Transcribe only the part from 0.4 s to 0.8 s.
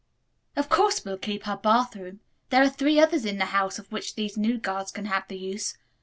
"Of